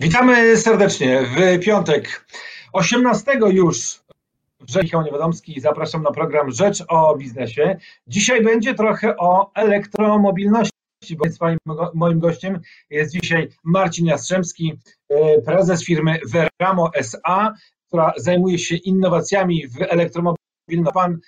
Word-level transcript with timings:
Witamy 0.00 0.56
serdecznie 0.56 1.22
w 1.22 1.64
piątek 1.64 2.26
18 2.72 3.38
już 3.50 4.00
Rzecz 4.68 4.82
Michał 4.82 5.02
Niewiadomski, 5.02 5.60
zapraszam 5.60 6.02
na 6.02 6.10
program 6.10 6.50
Rzecz 6.50 6.84
o 6.88 7.16
biznesie. 7.16 7.76
Dzisiaj 8.06 8.42
będzie 8.42 8.74
trochę 8.74 9.16
o 9.16 9.50
elektromobilności, 9.54 10.72
bo 11.66 11.90
moim 11.94 12.18
gościem 12.18 12.60
jest 12.90 13.12
dzisiaj 13.12 13.48
Marcin 13.64 14.06
Jastrzębski, 14.06 14.78
e, 15.08 15.42
prezes 15.42 15.84
firmy 15.84 16.18
Veramo 16.32 16.90
SA, 16.94 17.54
która 17.86 18.12
zajmuje 18.16 18.58
się 18.58 18.76
innowacjami 18.76 19.68
w 19.68 19.82
elektromobilności. 19.82 20.36
Pan 20.94 21.18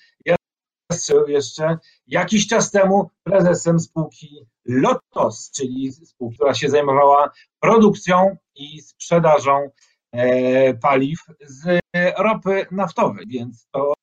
Jastrzeł 0.90 1.28
jeszcze 1.28 1.78
jakiś 2.06 2.46
czas 2.46 2.70
temu 2.70 3.10
prezesem 3.22 3.80
spółki 3.80 4.46
Lotos, 4.64 5.50
czyli 5.50 5.92
spółki, 5.92 6.36
która 6.36 6.54
się 6.54 6.68
zajmowała 6.68 7.30
produkcją 7.60 8.36
i 8.58 8.82
sprzedażą 8.82 9.70
e, 10.12 10.74
paliw 10.74 11.18
z 11.40 11.80
ropy 12.18 12.66
naftowej, 12.70 13.26
więc 13.28 13.68
to 13.72 13.94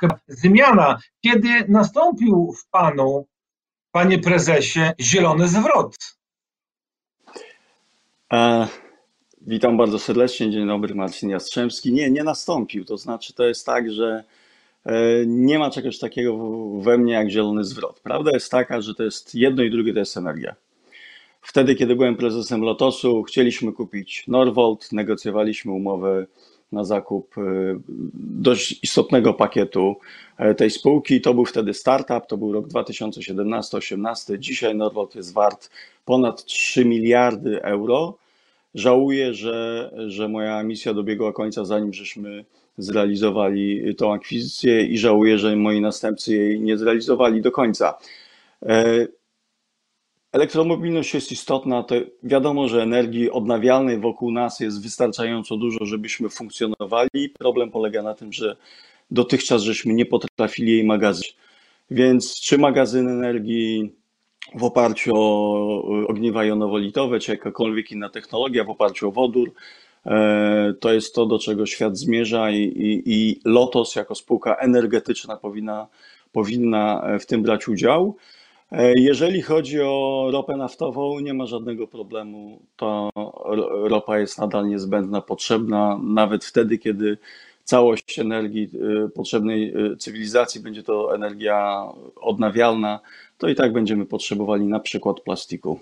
chyba 0.00 0.20
zmiana. 0.28 0.98
Kiedy 1.24 1.48
nastąpił 1.68 2.52
w 2.52 2.70
Panu, 2.70 3.26
Panie 3.92 4.18
Prezesie, 4.18 4.80
zielony 5.00 5.48
zwrot? 5.48 5.96
E, 8.32 8.68
witam 9.40 9.76
bardzo 9.76 9.98
serdecznie, 9.98 10.50
dzień 10.50 10.66
dobry, 10.66 10.94
Marcin 10.94 11.30
Jastrzębski. 11.30 11.92
Nie, 11.92 12.10
nie 12.10 12.24
nastąpił, 12.24 12.84
to 12.84 12.96
znaczy 12.96 13.34
to 13.34 13.44
jest 13.44 13.66
tak, 13.66 13.92
że 13.92 14.24
e, 14.84 15.26
nie 15.26 15.58
ma 15.58 15.70
czegoś 15.70 15.98
takiego 15.98 16.38
we 16.80 16.98
mnie 16.98 17.12
jak 17.12 17.30
zielony 17.30 17.64
zwrot. 17.64 18.00
Prawda 18.00 18.30
jest 18.34 18.50
taka, 18.50 18.80
że 18.80 18.94
to 18.94 19.02
jest 19.02 19.34
jedno 19.34 19.62
i 19.62 19.70
drugie 19.70 19.92
to 19.92 19.98
jest 19.98 20.16
energia. 20.16 20.54
Wtedy, 21.42 21.74
kiedy 21.74 21.96
byłem 21.96 22.16
prezesem 22.16 22.62
Lotosu, 22.62 23.22
chcieliśmy 23.22 23.72
kupić 23.72 24.24
Norvolt, 24.28 24.92
negocjowaliśmy 24.92 25.72
umowę 25.72 26.26
na 26.72 26.84
zakup 26.84 27.38
e, 27.38 27.42
dość 28.18 28.84
istotnego 28.84 29.34
pakietu 29.34 29.96
e, 30.38 30.54
tej 30.54 30.70
spółki. 30.70 31.20
To 31.20 31.34
był 31.34 31.44
wtedy 31.44 31.74
startup, 31.74 32.26
to 32.28 32.36
był 32.36 32.52
rok 32.52 32.66
2017-18. 32.66 34.38
Dzisiaj 34.38 34.74
Norvolt 34.74 35.14
jest 35.14 35.32
wart 35.32 35.70
ponad 36.04 36.44
3 36.44 36.84
miliardy 36.84 37.62
euro. 37.62 38.16
Żałuję, 38.74 39.34
że, 39.34 39.90
że 40.06 40.28
moja 40.28 40.62
misja 40.62 40.94
dobiegła 40.94 41.32
końca, 41.32 41.64
zanim 41.64 41.92
żeśmy 41.92 42.44
zrealizowali 42.78 43.94
tą 43.94 44.14
akwizycję 44.14 44.84
i 44.84 44.98
żałuję, 44.98 45.38
że 45.38 45.56
moi 45.56 45.80
następcy 45.80 46.36
jej 46.36 46.60
nie 46.60 46.78
zrealizowali 46.78 47.40
do 47.40 47.52
końca. 47.52 47.98
E, 50.32 50.36
Elektromobilność 50.36 51.14
jest 51.14 51.32
istotna. 51.32 51.82
To 51.82 51.94
wiadomo, 52.22 52.68
że 52.68 52.82
energii 52.82 53.30
odnawialnej 53.30 54.00
wokół 54.00 54.32
nas 54.32 54.60
jest 54.60 54.82
wystarczająco 54.82 55.56
dużo, 55.56 55.84
żebyśmy 55.84 56.28
funkcjonowali. 56.28 57.28
Problem 57.38 57.70
polega 57.70 58.02
na 58.02 58.14
tym, 58.14 58.32
że 58.32 58.56
dotychczas 59.10 59.62
żeśmy 59.62 59.94
nie 59.94 60.06
potrafili 60.06 60.72
jej 60.72 60.84
magazynować. 60.84 61.36
Więc 61.90 62.40
czy 62.40 62.58
magazyn 62.58 63.08
energii 63.08 63.92
w 64.54 64.64
oparciu 64.64 65.12
o 65.16 66.06
ogniwa 66.08 66.44
jonowolitowe, 66.44 67.20
czy 67.20 67.32
jakakolwiek 67.32 67.92
inna 67.92 68.08
technologia 68.08 68.64
w 68.64 68.70
oparciu 68.70 69.08
o 69.08 69.12
wodór, 69.12 69.52
e, 70.06 70.74
to 70.80 70.92
jest 70.92 71.14
to, 71.14 71.26
do 71.26 71.38
czego 71.38 71.66
świat 71.66 71.98
zmierza 71.98 72.50
i, 72.50 72.62
i, 72.62 73.02
i 73.06 73.40
Lotos 73.44 73.96
jako 73.96 74.14
spółka 74.14 74.54
energetyczna 74.54 75.36
powinna, 75.36 75.86
powinna 76.32 77.06
w 77.20 77.26
tym 77.26 77.42
brać 77.42 77.68
udział. 77.68 78.16
E, 78.72 78.92
jeżeli 78.96 79.42
chodzi 79.42 79.80
o 79.80 80.28
ropę 80.32 80.56
naftową, 80.56 81.20
nie 81.20 81.34
ma 81.34 81.46
żadnego 81.46 81.86
problemu. 81.86 82.62
To 82.76 83.10
ropa 83.88 84.18
jest 84.18 84.38
nadal 84.38 84.68
niezbędna, 84.68 85.20
potrzebna, 85.20 86.00
nawet 86.02 86.44
wtedy, 86.44 86.78
kiedy 86.78 87.18
całość 87.64 88.18
energii 88.18 88.70
e, 89.04 89.08
potrzebnej 89.08 89.74
e, 89.74 89.96
cywilizacji 89.96 90.60
będzie 90.60 90.82
to 90.82 91.14
energia 91.14 91.84
odnawialna, 92.16 93.00
to 93.38 93.48
i 93.48 93.54
tak 93.54 93.72
będziemy 93.72 94.06
potrzebowali 94.06 94.66
na 94.66 94.80
przykład 94.80 95.20
plastiku. 95.20 95.80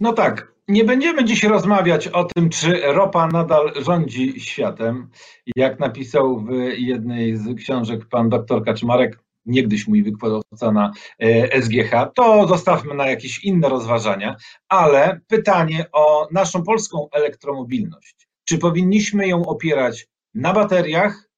No 0.00 0.12
tak, 0.12 0.52
nie 0.68 0.84
będziemy 0.84 1.24
dziś 1.24 1.44
rozmawiać 1.44 2.08
o 2.08 2.24
tym, 2.24 2.50
czy 2.50 2.80
ropa 2.82 3.26
nadal 3.26 3.72
rządzi 3.82 4.40
światem. 4.40 5.08
Jak 5.56 5.80
napisał 5.80 6.40
w 6.40 6.50
jednej 6.76 7.36
z 7.36 7.56
książek 7.56 8.06
pan 8.06 8.28
doktor 8.28 8.64
Kaczmarek, 8.64 9.23
niegdyś 9.46 9.88
mój 9.88 10.02
wykładowca 10.02 10.72
na 10.72 10.92
e, 11.18 11.62
SGH, 11.62 11.90
to 12.14 12.48
zostawmy 12.48 12.94
na 12.94 13.06
jakieś 13.06 13.44
inne 13.44 13.68
rozważania, 13.68 14.36
ale 14.68 15.20
pytanie 15.28 15.86
o 15.92 16.28
naszą 16.32 16.62
polską 16.62 17.08
elektromobilność. 17.12 18.28
Czy 18.44 18.58
powinniśmy 18.58 19.28
ją 19.28 19.46
opierać 19.46 20.06
na 20.34 20.52
bateriach 20.52 21.28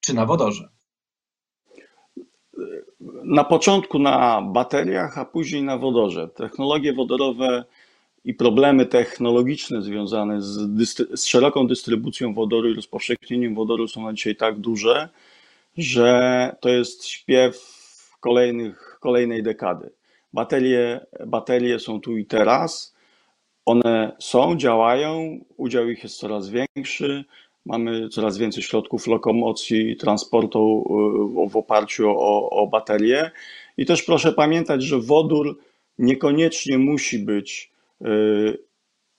czy 0.00 0.14
na 0.14 0.26
wodorze? 0.26 0.68
Na 3.24 3.44
początku 3.44 3.98
na 3.98 4.42
bateriach, 4.42 5.18
a 5.18 5.24
później 5.24 5.62
na 5.62 5.78
wodorze. 5.78 6.28
Technologie 6.28 6.92
wodorowe 6.92 7.64
i 8.24 8.34
problemy 8.34 8.86
technologiczne 8.86 9.82
związane 9.82 10.42
z, 10.42 10.58
z 11.14 11.24
szeroką 11.24 11.66
dystrybucją 11.66 12.34
wodoru 12.34 12.68
i 12.68 12.74
rozpowszechnieniem 12.74 13.54
wodoru 13.54 13.88
są 13.88 14.02
na 14.02 14.12
dzisiaj 14.12 14.36
tak 14.36 14.58
duże, 14.58 15.08
że 15.76 16.56
to 16.60 16.68
jest 16.68 17.06
śpiew 17.06 17.80
kolejnych, 18.20 18.98
kolejnej 19.00 19.42
dekady. 19.42 19.90
Baterie, 20.32 21.06
baterie 21.26 21.78
są 21.78 22.00
tu 22.00 22.16
i 22.16 22.26
teraz, 22.26 22.94
one 23.66 24.16
są, 24.18 24.56
działają, 24.56 25.40
udział 25.56 25.88
ich 25.88 26.02
jest 26.02 26.18
coraz 26.18 26.48
większy, 26.48 27.24
mamy 27.66 28.08
coraz 28.08 28.38
więcej 28.38 28.62
środków 28.62 29.06
lokomocji, 29.06 29.96
transportu 29.96 30.84
y, 31.46 31.50
w 31.50 31.56
oparciu 31.56 32.10
o, 32.10 32.50
o 32.50 32.66
baterie. 32.66 33.30
I 33.76 33.86
też 33.86 34.02
proszę 34.02 34.32
pamiętać, 34.32 34.82
że 34.82 34.98
wodór 34.98 35.58
niekoniecznie 35.98 36.78
musi 36.78 37.18
być 37.18 37.72
y, 38.02 38.58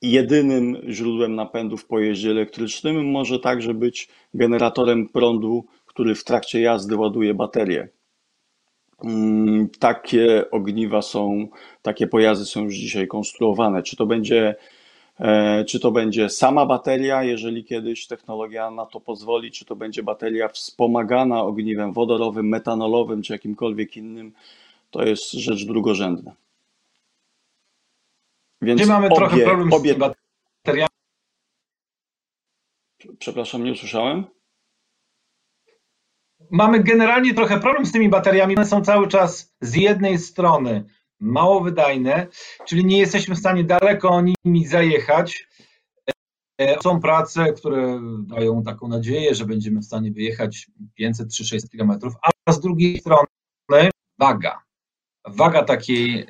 jedynym 0.02 0.78
źródłem 0.90 1.36
napędu 1.36 1.78
w 1.78 1.86
pojeździe 1.86 2.32
elektrycznym, 2.32 3.12
może 3.12 3.40
także 3.40 3.74
być 3.74 4.08
generatorem 4.34 5.10
prądu 5.10 5.66
który 5.92 6.16
w 6.16 6.24
trakcie 6.24 6.62
jazdy 6.62 6.96
ładuje 6.96 7.34
baterię. 7.34 7.88
Mm, 9.04 9.70
takie 9.80 10.52
ogniwa 10.52 11.02
są, 11.02 11.48
takie 11.82 12.08
pojazdy 12.08 12.46
są 12.46 12.64
już 12.64 12.76
dzisiaj 12.76 13.08
konstruowane. 13.08 13.84
Czy 13.84 13.96
to 13.96 14.06
będzie, 14.06 14.56
e, 15.20 15.66
czy 15.66 15.80
to 15.80 15.92
będzie 15.92 16.30
sama 16.30 16.66
bateria, 16.66 17.24
jeżeli 17.24 17.64
kiedyś 17.64 18.08
technologia 18.08 18.72
na 18.72 18.86
to 18.86 19.00
pozwoli, 19.00 19.52
czy 19.52 19.66
to 19.66 19.76
będzie 19.76 20.04
bateria 20.04 20.48
wspomagana 20.48 21.44
ogniwem 21.44 21.94
wodorowym, 21.94 22.48
metanolowym, 22.50 23.22
czy 23.22 23.34
jakimkolwiek 23.34 23.98
innym, 23.98 24.34
to 24.92 25.04
jest 25.04 25.32
rzecz 25.32 25.66
drugorzędna. 25.66 26.36
Więc 28.62 28.82
Gdzie 28.82 28.90
mamy 28.92 29.08
obie, 29.08 29.16
trochę 29.16 29.38
problem 29.38 29.74
obie... 29.74 29.94
z 29.94 29.98
bateriami? 29.98 30.88
Przepraszam, 33.20 33.64
nie 33.64 33.72
usłyszałem 33.72 34.26
mamy 36.52 36.84
generalnie 36.84 37.34
trochę 37.34 37.60
problem 37.60 37.86
z 37.86 37.92
tymi 37.92 38.10
bateriami. 38.10 38.58
One 38.58 38.66
są 38.66 38.82
cały 38.82 39.08
czas 39.08 39.54
z 39.62 39.76
jednej 39.76 40.18
strony 40.18 40.86
mało 41.20 41.62
wydajne, 41.62 42.28
czyli 42.68 42.86
nie 42.86 43.00
jesteśmy 43.00 43.36
w 43.36 43.40
stanie 43.40 43.64
daleko 43.64 44.22
nimi 44.46 44.68
zajechać. 44.68 45.48
E, 46.62 46.82
są 46.82 47.00
prace, 47.00 47.54
które 47.54 48.00
dają 48.24 48.64
taką 48.64 48.88
nadzieję, 48.88 49.36
że 49.36 49.46
będziemy 49.46 49.80
w 49.80 49.86
stanie 49.86 50.12
wyjechać 50.12 50.68
500 50.96 51.34
czy 51.34 51.46
600 51.46 51.72
km, 51.72 51.92
a 52.48 52.52
z 52.52 52.60
drugiej 52.60 53.00
strony 53.00 53.90
waga. 54.20 54.62
Waga 55.28 55.64
takiej 55.64 56.22
e, 56.22 56.26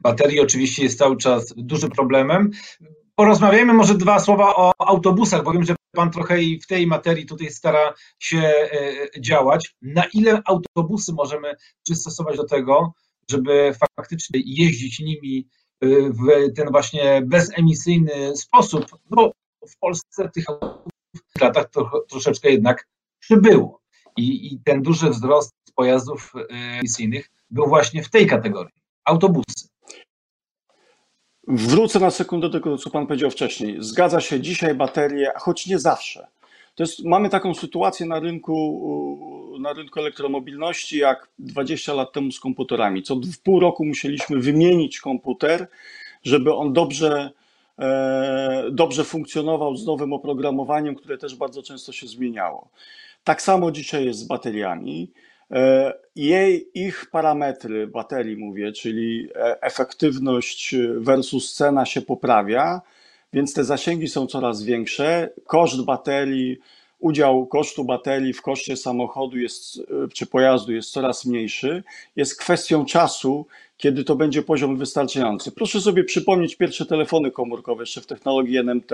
baterii 0.00 0.40
oczywiście 0.40 0.82
jest 0.82 0.98
cały 0.98 1.16
czas 1.16 1.54
dużym 1.56 1.90
problemem. 1.90 2.50
Porozmawiajmy 3.14 3.72
może 3.72 3.94
dwa 3.94 4.18
słowa 4.18 4.56
o 4.56 4.72
autobusach, 4.78 5.44
bo 5.44 5.52
wiem, 5.52 5.64
że 5.64 5.74
Pan 5.92 6.10
trochę 6.10 6.42
i 6.42 6.60
w 6.60 6.66
tej 6.66 6.86
materii 6.86 7.26
tutaj 7.26 7.50
stara 7.50 7.94
się 8.18 8.38
e, 8.38 9.20
działać. 9.20 9.76
Na 9.82 10.04
ile 10.14 10.42
autobusy 10.44 11.12
możemy 11.12 11.54
przystosować 11.82 12.36
do 12.36 12.44
tego, 12.44 12.92
żeby 13.30 13.74
faktycznie 13.96 14.40
jeździć 14.44 15.00
nimi 15.00 15.48
e, 15.80 15.86
w 15.88 16.54
ten 16.56 16.70
właśnie 16.70 17.22
bezemisyjny 17.26 18.36
sposób? 18.36 18.86
No 19.10 19.16
bo 19.16 19.32
w 19.68 19.78
Polsce 19.78 20.28
tych 20.34 20.44
latach 21.40 21.70
to, 21.70 22.04
troszeczkę 22.10 22.50
jednak 22.50 22.88
przybyło. 23.18 23.82
I, 24.16 24.54
I 24.54 24.60
ten 24.64 24.82
duży 24.82 25.10
wzrost 25.10 25.52
pojazdów 25.74 26.32
e, 26.36 26.54
emisyjnych 26.78 27.30
był 27.50 27.66
właśnie 27.66 28.02
w 28.02 28.10
tej 28.10 28.26
kategorii 28.26 28.74
autobusy. 29.04 29.71
Wrócę 31.48 32.00
na 32.00 32.10
sekundę 32.10 32.48
do 32.48 32.60
tego, 32.60 32.78
co 32.78 32.90
Pan 32.90 33.06
powiedział 33.06 33.30
wcześniej. 33.30 33.76
Zgadza 33.78 34.20
się, 34.20 34.40
dzisiaj 34.40 34.74
baterie, 34.74 35.32
choć 35.36 35.66
nie 35.66 35.78
zawsze. 35.78 36.26
To 36.74 36.82
jest, 36.82 37.04
mamy 37.04 37.28
taką 37.28 37.54
sytuację 37.54 38.06
na 38.06 38.20
rynku, 38.20 39.58
na 39.60 39.72
rynku 39.72 40.00
elektromobilności, 40.00 40.98
jak 40.98 41.28
20 41.38 41.94
lat 41.94 42.12
temu 42.12 42.32
z 42.32 42.40
komputerami. 42.40 43.02
Co 43.02 43.16
w 43.16 43.38
pół 43.38 43.60
roku 43.60 43.84
musieliśmy 43.84 44.40
wymienić 44.40 45.00
komputer, 45.00 45.68
żeby 46.22 46.54
on 46.54 46.72
dobrze 46.72 47.30
e, 47.78 48.64
dobrze 48.72 49.04
funkcjonował 49.04 49.76
z 49.76 49.86
nowym 49.86 50.12
oprogramowaniem, 50.12 50.94
które 50.94 51.18
też 51.18 51.34
bardzo 51.34 51.62
często 51.62 51.92
się 51.92 52.06
zmieniało. 52.06 52.68
Tak 53.24 53.42
samo 53.42 53.70
dzisiaj 53.70 54.04
jest 54.04 54.18
z 54.18 54.24
bateriami. 54.26 55.10
E, 55.52 55.92
jej, 56.16 56.68
ich 56.74 57.06
parametry 57.10 57.86
baterii, 57.86 58.36
mówię, 58.36 58.72
czyli 58.72 59.28
efektywność 59.60 60.74
versus 60.96 61.54
cena 61.54 61.86
się 61.86 62.00
poprawia, 62.00 62.80
więc 63.32 63.54
te 63.54 63.64
zasięgi 63.64 64.08
są 64.08 64.26
coraz 64.26 64.62
większe. 64.62 65.30
Koszt 65.46 65.84
baterii, 65.84 66.58
udział 67.02 67.46
kosztu 67.46 67.84
baterii 67.84 68.32
w 68.32 68.42
koszcie 68.42 68.76
samochodu 68.76 69.38
jest, 69.38 69.80
czy 70.14 70.26
pojazdu 70.26 70.72
jest 70.72 70.90
coraz 70.90 71.26
mniejszy. 71.26 71.82
Jest 72.16 72.38
kwestią 72.38 72.84
czasu, 72.84 73.46
kiedy 73.76 74.04
to 74.04 74.16
będzie 74.16 74.42
poziom 74.42 74.76
wystarczający. 74.76 75.52
Proszę 75.52 75.80
sobie 75.80 76.04
przypomnieć 76.04 76.56
pierwsze 76.56 76.86
telefony 76.86 77.30
komórkowe 77.30 77.82
jeszcze 77.82 78.00
w 78.00 78.06
technologii 78.06 78.58
NMT. 78.58 78.92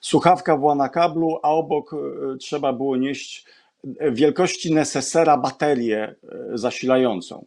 Słuchawka 0.00 0.56
była 0.56 0.74
na 0.74 0.88
kablu, 0.88 1.38
a 1.42 1.50
obok 1.50 1.92
e, 1.92 2.36
trzeba 2.38 2.72
było 2.72 2.96
nieść 2.96 3.44
e, 3.44 3.65
wielkości 4.12 4.74
necessera 4.74 5.36
baterię 5.36 5.98
e, 5.98 6.14
zasilającą. 6.54 7.46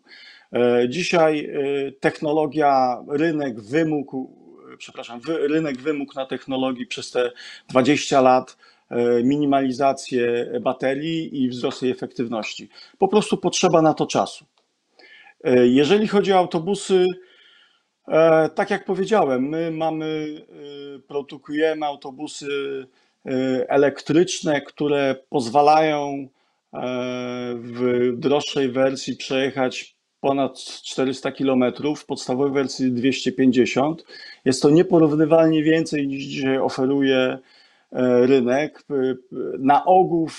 Dzisiaj 0.87 1.49
technologia, 1.99 3.03
rynek 3.09 3.61
wymógł, 3.61 4.37
przepraszam, 4.77 5.21
rynek 5.27 5.81
wymógł 5.81 6.13
na 6.15 6.25
technologii 6.25 6.87
przez 6.87 7.11
te 7.11 7.31
20 7.69 8.21
lat 8.21 8.57
minimalizację 9.23 10.51
baterii 10.61 11.43
i 11.43 11.49
wzrost 11.49 11.81
jej 11.81 11.91
efektywności. 11.91 12.69
Po 12.97 13.07
prostu 13.07 13.37
potrzeba 13.37 13.81
na 13.81 13.93
to 13.93 14.05
czasu. 14.05 14.45
E, 15.43 15.67
jeżeli 15.67 16.07
chodzi 16.07 16.33
o 16.33 16.37
autobusy, 16.37 17.05
e, 18.07 18.49
tak 18.49 18.69
jak 18.69 18.85
powiedziałem, 18.85 19.49
my 19.49 19.71
mamy, 19.71 20.41
e, 20.95 20.99
produkujemy 20.99 21.85
autobusy 21.85 22.47
elektryczne, 23.67 24.61
które 24.61 25.15
pozwalają 25.29 26.27
w 27.55 28.09
droższej 28.17 28.71
wersji 28.71 29.15
przejechać 29.15 29.95
ponad 30.21 30.59
400 30.59 31.31
km, 31.31 31.63
w 31.97 32.05
podstawowej 32.05 32.53
wersji 32.53 32.91
250. 32.91 34.03
Jest 34.45 34.61
to 34.61 34.69
nieporównywalnie 34.69 35.63
więcej 35.63 36.07
niż 36.07 36.23
dzisiaj 36.23 36.57
oferuje 36.57 37.37
rynek. 38.25 38.83
Na 39.59 39.85
ogół 39.85 40.29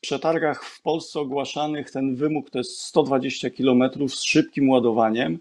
przetargach 0.00 0.64
w 0.64 0.82
Polsce 0.82 1.20
ogłaszanych 1.20 1.90
ten 1.90 2.16
wymóg 2.16 2.50
to 2.50 2.58
jest 2.58 2.80
120 2.80 3.50
km 3.50 4.08
z 4.08 4.22
szybkim 4.22 4.70
ładowaniem, 4.70 5.38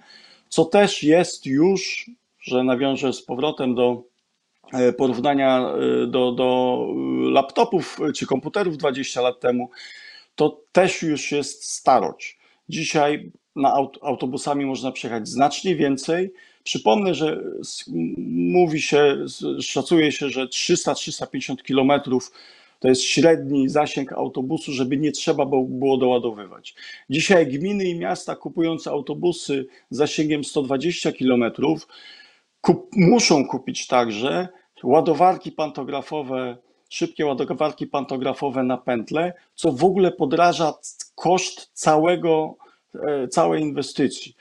co 0.49 0.65
też 0.65 1.03
jest 1.03 1.45
już, 1.45 2.09
że 2.41 2.63
nawiążę 2.63 3.13
z 3.13 3.21
powrotem 3.21 3.75
do 3.75 3.91
e, 3.91 4.14
porównania 4.97 5.69
e, 6.03 6.07
do, 6.07 6.31
do 6.31 6.79
laptopów 7.31 7.99
czy 8.15 8.25
komputerów 8.25 8.77
20 8.77 9.21
lat 9.21 9.39
temu, 9.39 9.69
to 10.35 10.61
też 10.71 11.01
już 11.01 11.31
jest 11.31 11.63
starość. 11.63 12.39
Dzisiaj 12.69 13.31
na 13.55 13.73
autobusami 14.01 14.65
można 14.65 14.91
przejechać 14.91 15.27
znacznie 15.27 15.75
więcej. 15.75 16.33
Przypomnę, 16.63 17.13
że 17.13 17.43
mówi 18.27 18.81
się, 18.81 19.25
szacuje 19.61 20.11
się, 20.11 20.29
że 20.29 20.45
300-350 20.45 21.55
kilometrów 21.63 22.31
to 22.79 22.87
jest 22.87 23.01
średni 23.03 23.69
zasięg 23.69 24.13
autobusu, 24.13 24.71
żeby 24.71 24.97
nie 24.97 25.11
trzeba 25.11 25.45
było 25.45 25.97
doładowywać. 25.97 26.75
Dzisiaj 27.09 27.47
gminy 27.47 27.85
i 27.85 27.99
miasta 27.99 28.35
kupujące 28.35 28.89
autobusy 28.89 29.65
z 29.89 29.97
zasięgiem 29.97 30.43
120 30.43 31.11
km 31.11 31.43
kup, 32.65 32.89
muszą 32.95 33.47
kupić 33.47 33.87
także 33.87 34.47
ładowarki 34.83 35.51
pantografowe, 35.51 36.57
szybkie 36.89 37.25
ładowarki 37.25 37.87
pantografowe 37.87 38.63
na 38.63 38.77
pętle, 38.77 39.33
co 39.55 39.71
w 39.71 39.83
ogóle 39.83 40.11
podraża 40.11 40.73
koszt 41.15 41.69
całego, 41.73 42.55
e, 42.93 43.27
całej 43.27 43.61
inwestycji. 43.61 44.35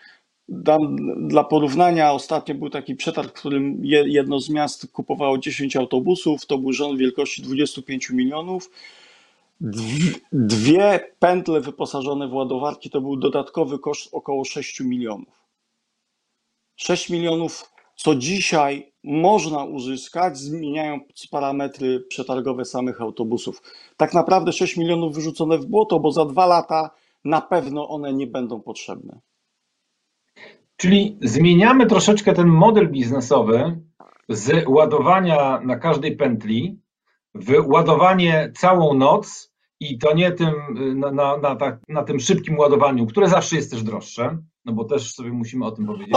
Dam, 0.49 0.97
dla 1.29 1.45
porównania, 1.45 2.13
ostatnio 2.13 2.55
był 2.55 2.71
taki 2.71 2.95
przetarg, 2.95 3.31
w 3.31 3.41
którym 3.41 3.81
jedno 3.85 4.41
z 4.41 4.51
miast 4.51 4.93
kupowało 4.93 5.39
10 5.39 5.77
autobusów, 5.77 6.47
to 6.47 6.59
był 6.59 6.73
rząd 6.73 6.99
wielkości 6.99 7.43
25 7.43 8.11
milionów. 8.11 8.71
Dwie 10.33 11.01
pętle 11.19 11.61
wyposażone 11.61 12.29
w 12.29 12.35
ładowarki 12.35 12.91
to 12.91 13.01
był 13.01 13.17
dodatkowy 13.17 13.79
koszt 13.79 14.15
około 14.15 14.45
6 14.45 14.81
milionów. 14.81 15.45
6 16.77 17.11
milionów, 17.11 17.74
co 17.95 18.15
dzisiaj 18.15 18.93
można 19.05 19.65
uzyskać, 19.65 20.39
zmieniając 20.39 21.27
parametry 21.31 22.01
przetargowe 22.09 22.65
samych 22.65 23.01
autobusów. 23.01 23.63
Tak 23.97 24.15
naprawdę 24.15 24.53
6 24.53 24.77
milionów 24.77 25.15
wyrzucone 25.15 25.59
w 25.59 25.67
błoto, 25.67 26.01
bo 26.01 26.13
za 26.13 26.25
dwa 26.25 26.47
lata 26.47 26.91
na 27.25 27.41
pewno 27.41 27.89
one 27.89 28.13
nie 28.13 28.27
będą 28.27 28.61
potrzebne. 28.61 29.21
Czyli 30.77 31.19
zmieniamy 31.23 31.87
troszeczkę 31.87 32.33
ten 32.33 32.49
model 32.49 32.91
biznesowy 32.91 33.81
z 34.29 34.69
ładowania 34.69 35.61
na 35.61 35.77
każdej 35.77 36.17
pętli 36.17 36.79
w 37.35 37.67
ładowanie 37.67 38.53
całą 38.57 38.95
noc 38.95 39.53
i 39.81 39.99
to 39.99 40.15
nie 40.15 40.33
tym, 40.33 40.55
na, 40.97 41.11
na, 41.11 41.37
na, 41.37 41.79
na 41.89 42.03
tym 42.03 42.21
szybkim 42.21 42.59
ładowaniu, 42.59 43.07
które 43.07 43.29
zawsze 43.29 43.57
jest 43.57 43.71
też 43.71 43.83
droższe, 43.83 44.39
no 44.65 44.73
bo 44.73 44.85
też 44.85 45.15
sobie 45.15 45.31
musimy 45.31 45.67
o 45.67 45.71
tym 45.71 45.87
powiedzieć. 45.87 46.17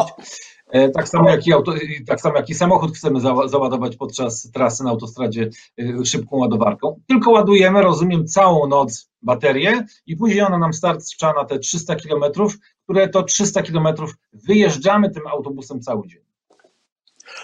E, 0.68 0.90
tak 0.90 1.10
samo 1.10 1.30
jak 1.30 1.48
i, 1.48 1.54
auto, 1.54 1.74
tak 2.08 2.22
samo 2.22 2.36
jak 2.36 2.50
i 2.50 2.54
samochód 2.54 2.96
chcemy 2.96 3.20
załadować 3.46 3.96
podczas 3.96 4.52
trasy 4.52 4.84
na 4.84 4.90
autostradzie 4.90 5.50
e, 5.80 6.06
szybką 6.06 6.38
ładowarką. 6.38 7.02
Tylko 7.08 7.32
ładujemy, 7.32 7.82
rozumiem, 7.82 8.28
całą 8.28 8.68
noc 8.68 9.10
baterię 9.22 9.86
i 10.06 10.16
później 10.16 10.42
ona 10.42 10.58
nam 10.58 10.74
starcza 10.74 11.34
na 11.34 11.46
te 11.46 11.60
300 11.60 11.96
kilometrów, 11.96 12.58
które 12.84 13.10
to 13.10 13.24
300 13.24 13.64
kilometrów 13.64 14.14
wyjeżdżamy 14.34 15.10
tym 15.10 15.28
autobusem 15.28 15.82
cały 15.82 16.08
dzień. 16.08 16.22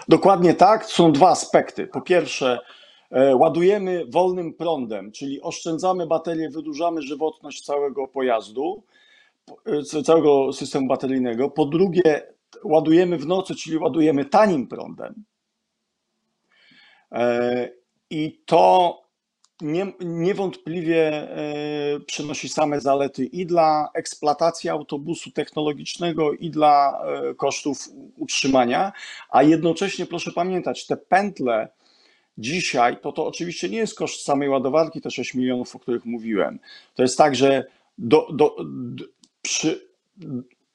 Dokładnie 0.07 0.53
tak. 0.53 0.85
Są 0.85 1.11
dwa 1.11 1.29
aspekty. 1.29 1.87
Po 1.87 2.01
pierwsze, 2.01 2.59
e, 3.11 3.35
ładujemy 3.35 4.05
wolnym 4.09 4.53
prądem, 4.53 5.11
czyli 5.11 5.41
oszczędzamy 5.41 6.07
baterię, 6.07 6.49
wydłużamy 6.49 7.01
żywotność 7.01 7.65
całego 7.65 8.07
pojazdu, 8.07 8.83
całego 10.05 10.53
systemu 10.53 10.87
bateryjnego. 10.87 11.49
Po 11.49 11.65
drugie, 11.65 12.33
ładujemy 12.63 13.17
w 13.17 13.25
nocy, 13.25 13.55
czyli 13.55 13.77
ładujemy 13.77 14.25
tanim 14.25 14.67
prądem. 14.67 15.23
E, 17.11 17.69
I 18.09 18.41
to 18.45 19.03
nie, 19.61 19.93
niewątpliwie 19.99 21.07
e, 21.11 21.99
przynosi 21.99 22.49
same 22.49 22.81
zalety 22.81 23.25
i 23.25 23.45
dla 23.45 23.89
eksploatacji 23.93 24.69
autobusu 24.69 25.31
technologicznego, 25.31 26.33
i 26.33 26.49
dla 26.49 27.01
e, 27.05 27.33
kosztów 27.35 27.89
utrzymania, 28.17 28.91
a 29.29 29.43
jednocześnie 29.43 30.05
proszę 30.05 30.31
pamiętać, 30.31 30.87
te 30.87 30.97
pętle 30.97 31.67
dzisiaj, 32.37 32.97
to 33.01 33.11
to 33.11 33.25
oczywiście 33.25 33.69
nie 33.69 33.77
jest 33.77 33.97
koszt 33.97 34.25
samej 34.25 34.49
ładowarki, 34.49 35.01
te 35.01 35.11
6 35.11 35.33
milionów, 35.33 35.75
o 35.75 35.79
których 35.79 36.05
mówiłem. 36.05 36.59
To 36.95 37.01
jest 37.01 37.17
tak, 37.17 37.35
że 37.35 37.65
do, 37.97 38.27
do 38.33 38.55
przy 39.43 39.87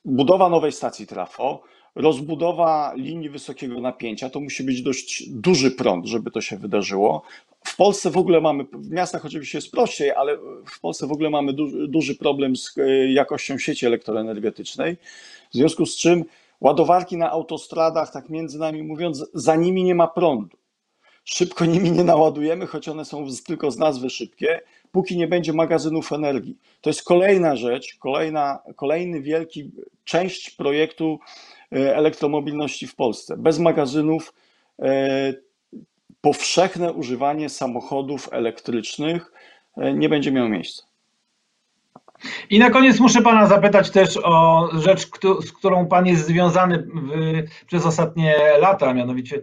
budowa 0.05 0.49
nowej 0.49 0.73
stacji 0.73 1.07
trafo, 1.07 1.63
rozbudowa 1.95 2.93
linii 2.97 3.31
wysokiego 3.31 3.81
napięcia, 3.81 4.31
to 4.31 4.41
musi 4.41 4.65
być 4.65 4.83
dość 4.83 5.31
duży 5.31 5.71
prąd, 5.71 6.07
żeby 6.07 6.31
to 6.31 6.41
się 6.41 6.57
wydarzyło. 6.57 7.23
W 7.65 7.77
Polsce 7.77 8.11
w 8.11 8.17
ogóle 8.17 8.41
mamy, 8.41 8.65
w 8.65 8.91
miastach 8.91 9.25
oczywiście 9.25 9.59
jest 9.59 9.71
prościej, 9.71 10.11
ale 10.11 10.39
w 10.67 10.81
Polsce 10.81 11.07
w 11.07 11.13
ogóle 11.13 11.31
mamy 11.31 11.53
duży, 11.89 12.15
problem 12.15 12.57
z 12.57 12.79
e, 12.79 13.13
jakością 13.13 13.59
sieci 13.59 13.87
elektroenergetycznej, 13.87 14.97
w 15.51 15.55
związku 15.55 15.87
z 15.87 15.97
czym 15.97 16.25
ładowarki 16.61 17.17
na 17.17 17.31
autostradach, 17.31 18.13
tak 18.13 18.29
między 18.29 18.59
nami 18.59 18.83
mówiąc, 18.83 19.25
za 19.35 19.57
nimi 19.57 19.85
nie 19.85 19.95
ma 19.95 20.07
prądu. 20.07 20.57
Szybko 21.25 21.65
nimi 21.65 21.91
nie 21.91 22.05
naładujemy, 22.05 22.67
choć 22.67 22.89
one 22.89 23.05
są 23.05 23.27
tylko 23.47 23.71
z 23.71 23.79
nazwy 23.79 24.11
szybkie, 24.11 24.61
póki 24.93 25.17
nie 25.17 25.29
będzie 25.29 25.53
magazynów 25.53 26.13
energii. 26.13 26.57
To 26.81 26.91
jest 26.91 27.05
kolejna 27.05 27.57
rzecz, 27.57 27.97
kolejna, 27.99 28.59
kolejny 28.77 29.23
wielki 29.23 29.71
część 30.05 30.51
projektu 30.51 31.19
e, 31.73 31.97
elektromobilności 31.97 32.87
w 32.87 32.95
Polsce. 32.95 33.37
Bez 33.37 33.59
magazynów 33.59 34.35
e, 34.83 35.35
powszechne 36.21 36.93
używanie 36.93 37.49
samochodów 37.49 38.29
elektrycznych 38.33 39.33
e, 39.77 39.95
nie 39.95 40.09
będzie 40.09 40.33
miało 40.33 40.49
miejsca. 40.49 40.89
I 42.51 42.59
na 42.59 42.71
koniec 42.71 43.01
muszę 43.01 43.23
Pana 43.23 43.47
zapytać 43.47 43.91
też 43.91 44.19
o 44.25 44.69
rzecz, 44.79 45.09
z 45.47 45.53
którą 45.53 45.87
Pan 45.87 46.07
jest 46.07 46.27
związany 46.27 46.79
w, 46.79 47.67
przez 47.67 47.87
ostatnie 47.87 48.37
lata, 48.61 48.95
mianowicie 48.95 49.43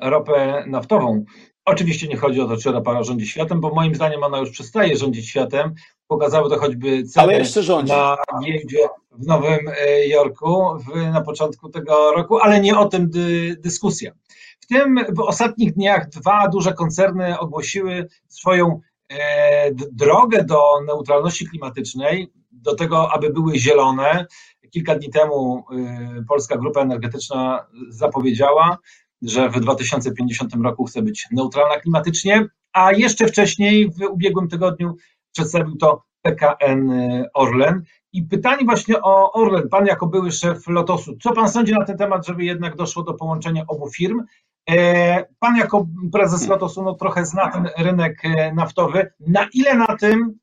ropę 0.00 0.64
naftową. 0.66 1.24
Oczywiście 1.66 2.08
nie 2.08 2.16
chodzi 2.16 2.40
o 2.40 2.48
to, 2.48 2.56
czy 2.56 2.72
ropa 2.72 3.02
rządzi 3.02 3.26
światem, 3.26 3.60
bo 3.60 3.74
moim 3.74 3.94
zdaniem 3.94 4.22
ona 4.22 4.38
już 4.38 4.50
przestaje 4.50 4.96
rządzić 4.96 5.28
światem. 5.28 5.74
Pokazały 6.06 6.50
to 6.50 6.58
choćby 6.58 7.04
ceny 7.04 7.42
na 7.88 8.16
giełdzie 8.44 8.78
w 9.12 9.26
Nowym 9.26 9.58
e, 9.68 10.06
Jorku 10.06 10.78
w, 10.78 10.96
na 10.96 11.20
początku 11.20 11.68
tego 11.68 12.12
roku, 12.12 12.38
ale 12.38 12.60
nie 12.60 12.78
o 12.78 12.84
tym 12.84 13.10
dy, 13.10 13.56
dyskusja. 13.60 14.12
W 14.60 14.66
W 14.66 14.68
tym 14.68 14.98
w 15.14 15.20
ostatnich 15.20 15.74
dniach 15.74 16.08
dwa 16.08 16.48
duże 16.48 16.72
koncerny 16.72 17.38
ogłosiły 17.38 18.08
swoją 18.28 18.80
e, 19.08 19.70
drogę 19.74 20.44
do 20.44 20.60
neutralności 20.86 21.48
klimatycznej, 21.48 22.32
do 22.52 22.74
tego, 22.74 23.12
aby 23.12 23.30
były 23.30 23.58
zielone. 23.58 24.26
Kilka 24.70 24.94
dni 24.94 25.10
temu 25.10 25.64
e, 25.72 26.24
Polska 26.28 26.56
Grupa 26.56 26.80
Energetyczna 26.80 27.66
zapowiedziała, 27.88 28.78
że 29.22 29.50
w 29.50 29.60
2050 29.60 30.54
roku 30.64 30.84
chce 30.84 31.02
być 31.02 31.26
neutralna 31.32 31.80
klimatycznie, 31.80 32.46
a 32.72 32.92
jeszcze 32.92 33.26
wcześniej, 33.26 33.90
w 33.90 34.00
ubiegłym 34.10 34.48
tygodniu, 34.48 34.96
przedstawił 35.32 35.76
to 35.76 36.02
PKN 36.22 36.92
Orlen. 37.34 37.82
I 38.12 38.22
pytanie 38.22 38.64
właśnie 38.64 39.02
o 39.02 39.32
Orlen. 39.32 39.68
Pan 39.68 39.86
jako 39.86 40.06
były 40.06 40.32
szef 40.32 40.66
Lotosu, 40.68 41.16
co 41.22 41.32
pan 41.32 41.48
sądzi 41.48 41.72
na 41.72 41.84
ten 41.84 41.96
temat, 41.96 42.26
żeby 42.26 42.44
jednak 42.44 42.76
doszło 42.76 43.02
do 43.02 43.14
połączenia 43.14 43.64
obu 43.68 43.90
firm? 43.90 44.22
E, 44.70 45.24
pan 45.38 45.56
jako 45.56 45.86
prezes 46.12 46.48
Lotosu 46.48 46.82
no, 46.82 46.94
trochę 46.94 47.26
zna 47.26 47.50
ten 47.50 47.68
rynek 47.78 48.24
e, 48.24 48.52
naftowy. 48.54 49.12
Na 49.20 49.48
ile 49.54 49.74
na 49.74 49.96
tym 49.96 50.38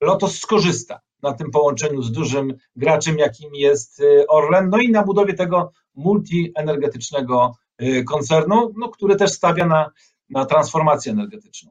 Lotos 0.00 0.38
skorzysta? 0.38 1.00
Na 1.22 1.32
tym 1.32 1.50
połączeniu 1.50 2.02
z 2.02 2.12
dużym 2.12 2.54
graczem, 2.76 3.18
jakim 3.18 3.54
jest 3.54 4.00
e, 4.00 4.26
Orlen, 4.26 4.70
no 4.70 4.78
i 4.78 4.90
na 4.90 5.02
budowie 5.02 5.34
tego 5.34 5.72
multienergetycznego 5.94 7.54
koncernu, 8.06 8.74
no, 8.76 8.88
który 8.88 9.16
też 9.16 9.30
stawia 9.30 9.66
na, 9.66 9.90
na 10.30 10.46
transformację 10.46 11.12
energetyczną. 11.12 11.70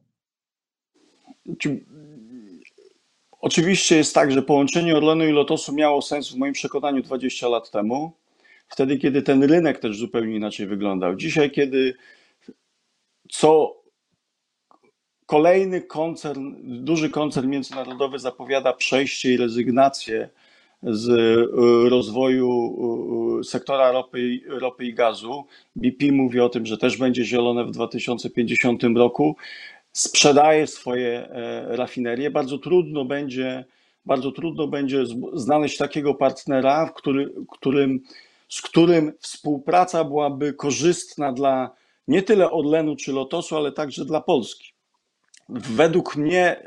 Oczywiście 3.42 3.96
jest 3.96 4.16
tak, 4.16 4.32
że 4.32 4.42
połączenie 4.42 4.98
Orlenu 4.98 5.26
i 5.26 5.32
Lotosu 5.32 5.74
miało 5.74 6.02
sens 6.02 6.32
w 6.32 6.38
moim 6.38 6.54
przekonaniu 6.54 7.04
20 7.04 7.48
lat 7.48 7.72
temu, 7.72 8.14
wtedy 8.68 8.98
kiedy 8.98 9.22
ten 9.22 9.44
rynek 9.44 9.80
też 9.80 9.98
zupełnie 9.98 10.36
inaczej 10.36 10.68
wyglądał. 10.68 11.16
Dzisiaj, 11.16 11.52
kiedy 11.52 11.96
co 13.30 13.78
kolejny 15.26 15.82
koncern, 15.82 16.56
duży 16.64 17.10
koncern 17.10 17.50
międzynarodowy 17.50 18.20
zapowiada 18.20 18.74
przejście 18.74 19.34
i 19.34 19.38
rezygnację 19.38 20.30
z 20.84 21.10
e, 21.10 21.90
rozwoju 21.90 23.40
e, 23.40 23.44
sektora 23.44 23.92
ropy, 23.92 24.40
ropy 24.48 24.86
i 24.86 24.94
gazu. 24.94 25.46
BP 25.76 26.12
mówi 26.12 26.40
o 26.40 26.50
tym, 26.50 26.66
że 26.66 26.78
też 26.78 26.98
będzie 26.98 27.26
zielone 27.26 27.66
w 27.66 27.72
2050 27.72 28.84
roku 28.96 29.36
sprzedaje 29.92 30.68
swoje 30.68 31.30
e, 31.30 31.76
rafinerie, 31.76 32.32
bardzo 32.32 32.58
trudno 32.58 33.06
będzie, 33.06 33.66
bardzo 34.06 34.32
trudno 34.32 34.68
będzie 34.68 35.04
znaleźć 35.34 35.78
takiego 35.78 36.14
partnera, 36.14 36.92
który, 36.96 37.34
którym, 37.52 38.00
z 38.50 38.62
którym 38.62 39.14
współpraca 39.20 40.04
byłaby 40.04 40.54
korzystna 40.54 41.34
dla 41.34 41.72
nie 42.08 42.24
tyle 42.24 42.52
Orlenu 42.52 42.96
czy 42.96 43.12
Lotosu, 43.12 43.56
ale 43.58 43.72
także 43.72 44.06
dla 44.06 44.22
Polski. 44.22 44.77
Według 45.50 46.16
mnie 46.16 46.64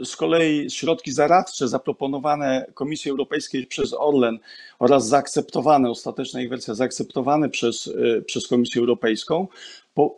y, 0.00 0.04
z 0.04 0.16
kolei 0.16 0.70
środki 0.70 1.12
zaradcze 1.12 1.68
zaproponowane 1.68 2.66
Komisji 2.74 3.10
Europejskiej 3.10 3.66
przez 3.66 3.94
Orlen 3.94 4.38
oraz 4.78 5.08
zaakceptowane, 5.08 5.90
ostateczna 5.90 6.42
ich 6.42 6.48
wersja 6.48 6.74
zaakceptowane 6.74 7.48
przez, 7.48 7.86
y, 7.86 8.24
przez 8.26 8.48
Komisję 8.48 8.80
Europejską, 8.80 9.48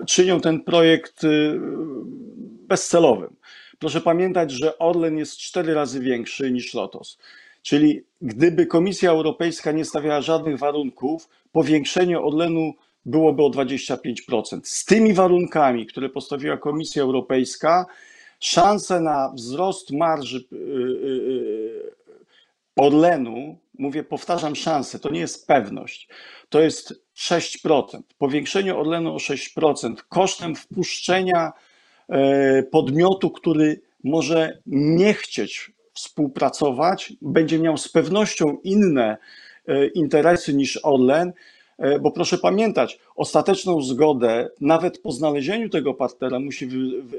czynią 0.07 0.41
ten 0.41 0.61
projekt 0.61 1.25
y, 1.25 1.61
bezcelowym. 2.69 3.37
Proszę 3.79 4.01
pamiętać, 4.01 4.51
że 4.51 4.79
Orlen 4.79 5.19
jest 5.19 5.39
cztery 5.39 5.75
razy 5.75 6.01
większy 6.01 6.51
niż 6.51 6.75
Lotos. 6.75 7.19
Czyli 7.63 8.05
gdyby 8.23 8.67
Komisja 8.67 9.11
Europejska 9.11 9.73
nie 9.73 9.85
stawiała 9.85 10.21
żadnych 10.21 10.59
warunków, 10.59 11.29
powiększenie 11.53 12.21
Orlenu 12.21 12.75
byłoby 13.07 13.43
o 13.43 13.51
25%. 13.51 14.61
Z 14.65 14.85
tymi 14.85 15.15
warunkami, 15.15 15.87
które 15.87 16.09
postawiła 16.09 16.57
Komisja 16.57 17.03
Europejska, 17.03 17.87
szanse 18.41 19.01
na 19.01 19.33
wzrost 19.35 19.91
marży 19.91 20.45
y, 20.53 20.57
y, 20.57 20.59
y, 20.59 21.95
Orlenu, 22.77 23.59
mówię, 23.79 24.05
powtarzam, 24.05 24.57
szanse, 24.57 24.99
to 24.99 25.11
nie 25.11 25.21
jest 25.21 25.47
pewność, 25.47 26.09
to 26.49 26.61
jest 26.61 26.95
6%. 27.17 28.03
Powiększenie 28.19 28.75
Orlenu 28.75 29.15
o 29.15 29.19
6% 29.19 29.95
kosztem 30.09 30.57
wpuszczenia 30.57 31.53
e, 32.09 32.63
podmiotu, 32.63 33.31
który 33.31 33.81
może 34.05 34.59
nie 34.67 35.15
chcieć 35.15 35.73
współpracować, 35.93 37.13
będzie 37.23 37.59
miał 37.59 37.77
z 37.79 37.89
pewnością 37.89 38.59
inne 38.65 39.17
e, 39.69 39.87
interesy 39.87 40.55
niż 40.55 40.81
Orlen, 40.83 41.33
bo 42.01 42.11
proszę 42.11 42.39
pamiętać, 42.39 42.99
ostateczną 43.17 43.83
zgodę, 43.83 44.51
nawet 44.61 44.99
po 44.99 45.13
znalezieniu 45.13 45.69
tego 45.69 45.95
partnera, 45.95 46.41
musi 46.41 46.67
w, 46.67 46.73
w, 46.73 47.15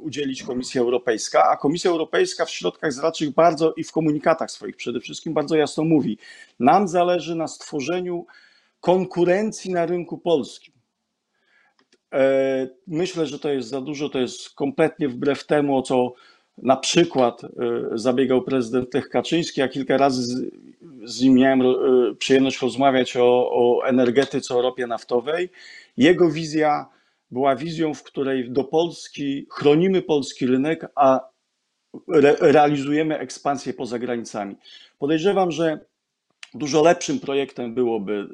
udzielić 0.00 0.42
Komisja 0.42 0.80
Europejska, 0.80 1.44
a 1.50 1.56
Komisja 1.56 1.90
Europejska 1.90 2.44
w 2.44 2.50
środkach 2.50 2.92
zaradczych 2.92 3.30
bardzo 3.30 3.72
i 3.76 3.84
w 3.84 3.92
komunikatach 3.92 4.50
swoich 4.50 4.76
przede 4.76 5.00
wszystkim 5.00 5.34
bardzo 5.34 5.56
jasno 5.56 5.84
mówi: 5.84 6.18
Nam 6.60 6.88
zależy 6.88 7.34
na 7.34 7.48
stworzeniu 7.48 8.26
konkurencji 8.80 9.72
na 9.72 9.86
rynku 9.86 10.18
polskim. 10.18 10.74
E, 12.12 12.68
myślę, 12.86 13.26
że 13.26 13.38
to 13.38 13.50
jest 13.50 13.68
za 13.68 13.80
dużo, 13.80 14.08
to 14.08 14.18
jest 14.18 14.50
kompletnie 14.50 15.08
wbrew 15.08 15.46
temu, 15.46 15.78
o 15.78 15.82
co 15.82 16.14
na 16.62 16.76
przykład 16.76 17.44
e, 17.44 17.48
zabiegał 17.94 18.42
prezydent 18.42 18.94
Lech 18.94 19.08
Kaczyński, 19.08 19.62
a 19.62 19.68
kilka 19.68 19.96
razy 19.96 20.50
z, 21.04 21.20
nim 21.20 21.34
miałem 21.34 21.60
e, 21.60 21.74
przyjemność 22.18 22.62
rozmawiać 22.62 23.16
o, 23.16 23.50
o 23.52 23.86
energetyce, 23.86 24.54
o 24.54 24.62
ropie 24.62 24.86
naftowej. 24.86 25.50
Jego 25.96 26.30
wizja 26.30 26.86
była 27.30 27.56
wizją, 27.56 27.94
w 27.94 28.02
której 28.02 28.50
do 28.50 28.64
Polski 28.64 29.46
chronimy 29.50 30.02
polski 30.02 30.46
rynek, 30.46 30.86
a 30.94 31.20
re, 32.14 32.36
realizujemy 32.40 33.18
ekspansję 33.18 33.74
poza 33.74 33.98
granicami. 33.98 34.56
Podejrzewam, 34.98 35.52
że 35.52 35.78
dużo 36.54 36.82
lepszym 36.82 37.20
projektem 37.20 37.74
byłoby 37.74 38.28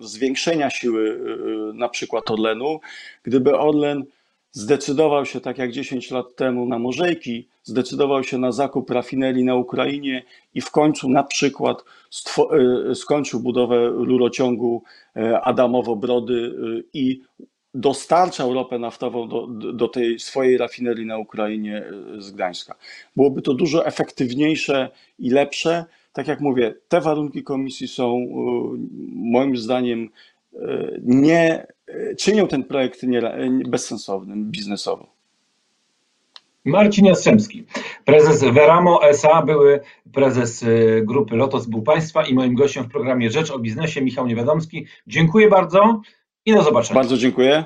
zwiększenia 0.00 0.70
siły 0.70 1.20
e, 1.20 1.72
na 1.74 1.88
przykład 1.88 2.30
Orlenu, 2.30 2.80
gdyby 3.22 3.58
Orlen 3.58 4.04
zdecydował 4.52 5.26
się, 5.26 5.40
tak 5.40 5.58
jak 5.58 5.72
10 5.72 6.10
lat 6.10 6.36
temu, 6.36 6.66
na 6.66 6.78
Morzejki, 6.78 7.48
zdecydował 7.62 8.24
się 8.24 8.38
na 8.38 8.52
zakup 8.52 8.90
rafinerii 8.90 9.44
na 9.44 9.54
Ukrainie 9.54 10.24
i 10.54 10.60
w 10.60 10.70
końcu 10.70 11.08
na 11.08 11.22
przykład 11.22 11.84
e, 12.90 12.94
skończył 12.94 13.40
budowę 13.40 13.88
rurociągu 13.88 14.82
e, 15.16 15.40
Adamowo-Brody 15.40 16.34
e, 16.34 16.82
i 16.92 17.20
dostarczał 17.74 18.54
ropę 18.54 18.78
naftową 18.78 19.28
do, 19.28 19.46
do 19.72 19.88
tej 19.88 20.18
swojej 20.18 20.58
rafinerii 20.58 21.06
na 21.06 21.18
Ukrainie 21.18 21.84
z 22.18 22.30
Gdańska. 22.30 22.74
Byłoby 23.16 23.42
to 23.42 23.54
dużo 23.54 23.86
efektywniejsze 23.86 24.90
i 25.18 25.30
lepsze. 25.30 25.84
Tak 26.12 26.28
jak 26.28 26.40
mówię, 26.40 26.74
te 26.88 27.00
warunki 27.00 27.42
komisji 27.42 27.88
są 27.88 28.26
moim 29.14 29.56
zdaniem 29.56 30.08
nie 31.04 31.66
czynią 32.18 32.48
ten 32.48 32.64
projekt 32.64 33.00
bezsensownym 33.66 34.50
biznesowo. 34.50 35.18
Marcin 36.64 37.06
Jastrzębski, 37.06 37.64
prezes 38.04 38.44
Veramo 38.44 39.04
SA, 39.04 39.42
były 39.42 39.80
prezes 40.12 40.62
y, 40.62 41.02
grupy 41.06 41.36
Lotos 41.36 41.66
był 41.66 41.82
Państwa 41.82 42.26
i 42.26 42.34
moim 42.34 42.54
gościem 42.54 42.84
w 42.84 42.88
programie 42.88 43.30
Rzecz 43.30 43.50
o 43.50 43.58
Biznesie 43.58 44.00
Michał 44.00 44.26
Niewiadomski. 44.26 44.86
Dziękuję 45.06 45.48
bardzo 45.48 46.00
i 46.46 46.52
do 46.52 46.62
zobaczenia. 46.62 46.94
Bardzo 46.94 47.16
dziękuję. 47.16 47.64